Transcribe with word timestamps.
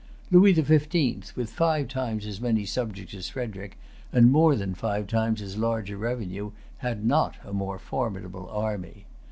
Louis 0.31 0.51
the 0.53 0.63
Fifteenth, 0.63 1.35
with 1.35 1.51
five 1.51 1.87
times 1.87 2.25
as 2.25 2.41
many 2.41 2.65
subjects 2.65 3.13
as 3.13 3.29
Frederic, 3.29 3.77
and 4.11 4.31
more 4.31 4.55
than 4.55 4.73
five 4.73 5.05
times 5.05 5.43
as 5.43 5.57
large 5.57 5.91
a 5.91 5.95
revenue, 5.97 6.53
had 6.79 7.05
not 7.05 7.35
a 7.45 7.53
more 7.53 7.77
formidable 7.77 8.49
army. 8.49 9.05